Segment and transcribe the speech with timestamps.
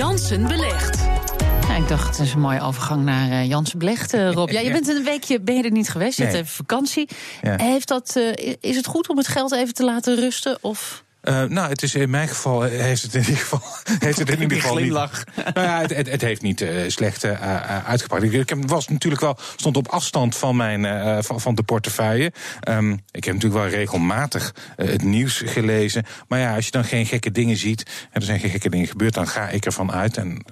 [0.00, 0.98] Jansen belegt.
[1.68, 4.50] Ja, ik dacht, het is een mooie overgang naar uh, Jansen Belegt, uh, Rob.
[4.50, 6.32] Ja, je bent een weekje ben je er niet geweest, je nee.
[6.32, 7.08] hebt even vakantie.
[7.42, 7.56] Ja.
[7.56, 10.58] Heeft dat, uh, is het goed om het geld even te laten rusten?
[10.60, 13.62] Of uh, nou, het is in mijn geval heeft het in ieder geval
[14.06, 14.92] heeft het in ieder geval niet.
[15.54, 18.22] nou ja, het, het, het, heeft niet uh, slecht uh, uitgepakt.
[18.22, 22.32] Ik was natuurlijk wel stond op afstand van mijn van, van, de portefeuille.
[22.68, 26.04] Um, ik heb natuurlijk wel regelmatig het nieuws gelezen.
[26.28, 28.86] Maar ja, als je dan geen gekke dingen ziet en er zijn geen gekke dingen
[28.86, 30.44] gebeurd, dan ga ik ervan uit en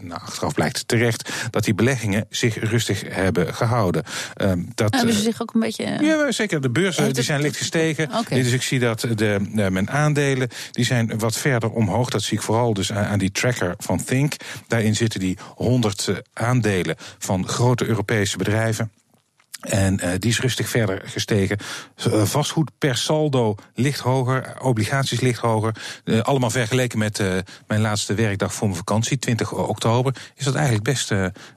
[0.00, 4.02] nou, achteraf blijkt terecht dat die beleggingen zich rustig hebben gehouden.
[4.36, 5.98] Uh, dat, hebben ze zich ook een beetje.
[6.00, 6.60] Ja, zeker.
[6.60, 8.08] De beurzen die zijn licht gestegen.
[8.14, 8.42] Okay.
[8.42, 12.10] Dus ik zie dat de, uh, mijn aandelen die zijn wat verder omhoog.
[12.10, 14.34] Dat zie ik vooral dus aan, aan die tracker van Think.
[14.68, 18.90] Daarin zitten die 100 aandelen van grote Europese bedrijven.
[19.66, 21.58] En uh, die is rustig verder gestegen.
[22.06, 25.74] Uh, vastgoed per saldo ligt hoger, obligaties ligt hoger.
[26.04, 27.22] Uh, allemaal vergeleken met
[27.66, 31.08] mijn laatste werkdag voor mijn vakantie, 20 oktober, is dat eigenlijk best,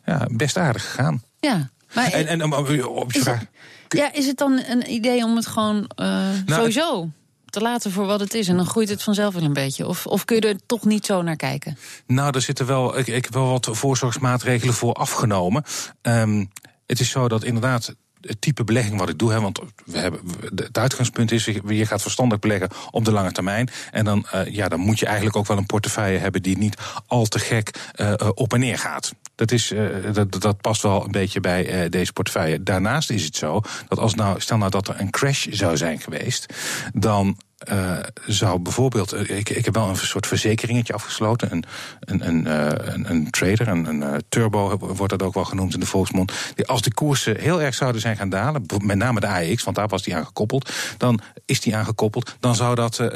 [0.06, 1.24] ja, best aardig gegaan.
[1.40, 2.54] Ja, maar en, en
[2.88, 3.46] op je vraag.
[3.90, 7.10] Ja, is het dan een idee om het gewoon nou, sowieso
[7.46, 8.48] te laten voor wat het is.
[8.48, 9.88] En dan groeit het vanzelf wel een beetje.
[9.88, 11.78] Of, of kun je er toch niet zo naar kijken?
[12.08, 15.64] Nou, er zitten wel, ik, ik heb wel wat voorzorgsmaatregelen voor afgenomen.
[16.02, 16.50] Um,
[16.90, 19.32] het is zo dat inderdaad het type belegging wat ik doe.
[19.32, 20.20] Hè, want we hebben,
[20.56, 23.70] het uitgangspunt is, je gaat verstandig beleggen op de lange termijn.
[23.92, 26.78] En dan, uh, ja, dan moet je eigenlijk ook wel een portefeuille hebben die niet
[27.08, 29.14] al te gek uh, op en neer gaat.
[29.36, 29.74] Dat, is,
[30.14, 32.64] dat, dat past wel een beetje bij deze portefeuille.
[32.64, 36.00] Daarnaast is het zo dat als nou, stel nou dat er een crash zou zijn
[36.00, 36.54] geweest,
[36.94, 37.38] dan
[37.72, 41.52] uh, zou bijvoorbeeld, eh, ik, ik heb wel een soort verzekeringetje afgesloten.
[41.52, 41.64] Een,
[42.00, 45.80] een, een, uh, een, een trader, een, een turbo wordt dat ook wel genoemd in
[45.80, 46.34] de volksmond.
[46.56, 49.76] Die als de koersen heel erg zouden zijn gaan dalen, met name de AEX, want
[49.76, 53.10] daar was die aan gekoppeld, dan is die aangekoppeld, dan zou dat uh,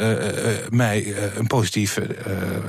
[0.69, 1.99] mij een positief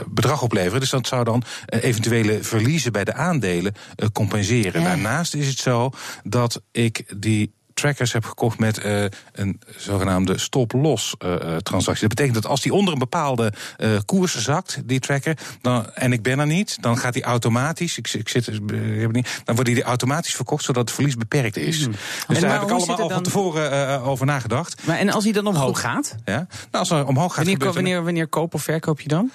[0.06, 0.80] bedrag opleveren.
[0.80, 3.74] Dus dat zou dan eventuele verliezen bij de aandelen
[4.12, 4.80] compenseren.
[4.80, 4.86] Ja.
[4.86, 5.90] Daarnaast is het zo
[6.22, 12.08] dat ik die trackers heb gekocht met uh, een zogenaamde stop-loss uh, transactie.
[12.08, 16.12] Dat betekent dat als die onder een bepaalde uh, koers zakt, die tracker, dan, en
[16.12, 19.70] ik ben er niet, dan gaat die automatisch, ik, ik zit, ik niet, dan wordt
[19.70, 21.86] die automatisch verkocht zodat het verlies beperkt is.
[21.86, 21.92] Mm.
[22.26, 24.86] Dus en daar heb ik allemaal al van tevoren over nagedacht.
[24.86, 26.14] Maar en als hij dan omhoog gaat?
[26.24, 27.46] Ja, nou, als hij omhoog gaat.
[27.46, 29.30] Wanneer, wanneer, wanneer koop of verkoop je dan?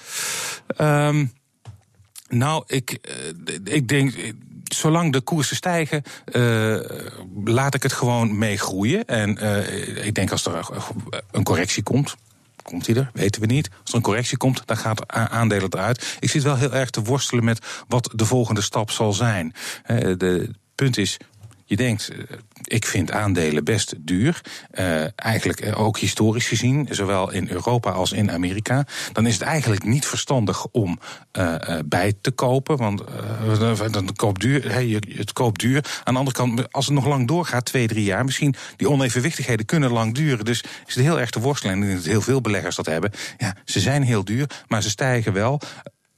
[0.78, 1.32] Um,
[2.28, 2.98] nou, ik,
[3.64, 4.14] ik denk
[4.74, 6.80] zolang de koersen stijgen, uh,
[7.44, 9.04] laat ik het gewoon mee groeien.
[9.04, 10.68] En uh, ik denk als er
[11.30, 12.16] een correctie komt,
[12.62, 13.10] komt hij er?
[13.12, 13.70] Weten we niet.
[13.80, 16.16] Als er een correctie komt, dan gaat aandelen eruit.
[16.20, 19.54] Ik zit wel heel erg te worstelen met wat de volgende stap zal zijn.
[19.82, 21.16] Het punt is,
[21.70, 22.18] je denkt, eh,
[22.62, 24.40] ik vind aandelen best duur.
[24.72, 28.86] Uh, eigenlijk eh, ook historisch gezien, zowel in Europa als in Amerika.
[29.12, 30.98] Dan is het eigenlijk niet verstandig om
[31.84, 32.76] bij te kopen.
[32.76, 33.02] Want
[33.90, 36.00] dan koopt duur, hey, het koopt duur.
[36.04, 39.66] Aan de andere kant, als het nog lang doorgaat, twee, drie jaar, misschien die onevenwichtigheden
[39.66, 40.44] kunnen lang duren.
[40.44, 41.74] Dus is het heel erg te worstelen.
[41.74, 43.10] En ik denk dat heel veel beleggers dat hebben.
[43.38, 45.60] Ja, ze zijn heel duur, maar ze stijgen wel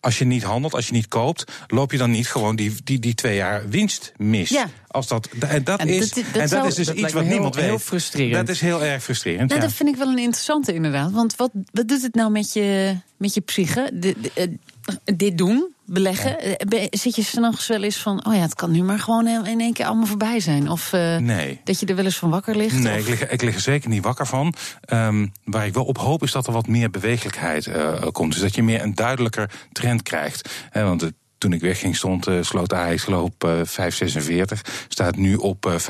[0.02, 2.98] als je niet handelt, als je niet koopt, loop je dan niet gewoon die, die,
[2.98, 4.48] die twee jaar winst mis.
[4.48, 4.66] Ja.
[4.86, 7.64] Als dat, en dat, is, dat, en dat is dus iets wat niemand weet.
[7.64, 8.46] Heel frustrerend.
[8.46, 9.48] Dat is heel erg frustrerend.
[9.48, 9.66] Nou, ja.
[9.66, 11.12] Dat vind ik wel een interessante inderdaad.
[11.12, 13.90] Want wat, wat doet het nou met je, met je psyche?
[13.94, 16.56] De, de, de, dit doen, beleggen.
[16.68, 16.86] Ja.
[16.90, 19.72] Zit je s'nachts wel eens van, oh ja, het kan nu maar gewoon in één
[19.72, 20.70] keer allemaal voorbij zijn?
[20.70, 21.60] Of uh, nee.
[21.64, 22.78] dat je er wel eens van wakker ligt?
[22.78, 24.54] Nee, ik lig, ik lig, er zeker niet wakker van.
[24.92, 28.32] Um, waar ik wel op hoop is dat er wat meer bewegelijkheid uh, komt.
[28.32, 30.48] Dus dat je meer een duidelijker trend krijgt.
[30.70, 34.60] He, want het toen ik wegging stond, uh, sloot de AX uh, 5,46.
[34.88, 35.80] Staat nu op uh, 5,48.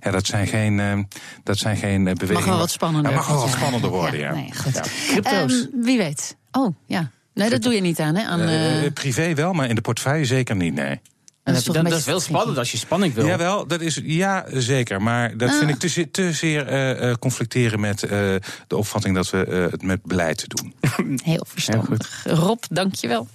[0.00, 0.98] Ja, dat zijn geen, uh,
[1.42, 2.34] dat zijn geen bewegingen.
[2.34, 3.10] Mag wel wat spannender.
[3.10, 4.28] Ja, mag wel wat spannender worden, ja.
[4.28, 4.34] ja.
[4.34, 4.74] Nee, goed.
[4.74, 4.82] Ja.
[5.08, 5.52] Crypto's.
[5.52, 6.36] Um, wie weet.
[6.50, 7.10] Oh, ja.
[7.34, 8.24] Nee, dat doe je niet aan, hè?
[8.24, 11.00] Aan, uh, privé wel, maar in de portefeuille zeker niet, nee.
[11.44, 13.26] Dat is, dat, dat is wel spannend als je spanning wil.
[13.26, 15.02] Jawel, dat is, ja, zeker.
[15.02, 15.58] Maar dat ah.
[15.58, 18.10] vind ik te, te zeer uh, conflicteren met uh,
[18.66, 20.74] de opvatting dat we uh, het met beleid doen.
[21.24, 22.22] Heel verstandig.
[22.24, 23.28] Rob, dank je wel.